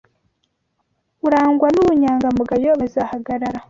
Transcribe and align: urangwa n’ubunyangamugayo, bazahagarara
urangwa 1.25 1.67
n’ubunyangamugayo, 1.71 2.69
bazahagarara 2.79 3.59